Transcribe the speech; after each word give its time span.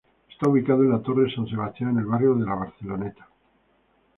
Está 0.31 0.49
ubicada 0.49 0.79
en 0.81 0.89
la 0.89 0.99
Torre 0.99 1.29
San 1.31 1.45
Sebastián 1.45 1.91
en 1.91 1.99
el 1.99 2.05
barrio 2.07 2.33
de 2.33 2.43
la 2.43 2.55
Barceloneta. 2.55 3.27